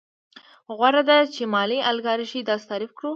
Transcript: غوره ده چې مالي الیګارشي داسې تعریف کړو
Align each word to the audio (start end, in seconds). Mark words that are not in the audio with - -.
غوره 0.77 1.01
ده 1.09 1.17
چې 1.33 1.43
مالي 1.53 1.79
الیګارشي 1.89 2.41
داسې 2.49 2.65
تعریف 2.71 2.91
کړو 2.97 3.09